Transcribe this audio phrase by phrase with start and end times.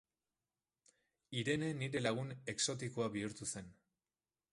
[1.41, 3.71] Irene nire lagun exotikoa bihurtu zen.